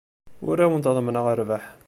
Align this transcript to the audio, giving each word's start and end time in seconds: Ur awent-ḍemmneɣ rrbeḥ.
Ur 0.49 0.57
awent-ḍemmneɣ 0.63 1.25
rrbeḥ. 1.39 1.63